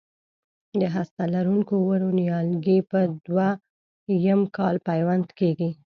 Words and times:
د 0.81 0.83
هسته 0.95 1.23
لرونکو 1.35 1.75
ونو 1.87 2.09
نیالګي 2.19 2.79
په 2.91 2.99
دوه 3.27 3.47
یم 4.25 4.41
کال 4.57 4.75
پیوند 4.87 5.25
کېږي. 5.39 5.69